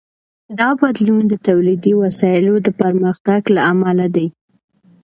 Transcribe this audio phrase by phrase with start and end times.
[0.59, 4.27] دا بدلون د تولیدي وسایلو د پرمختګ له امله دی.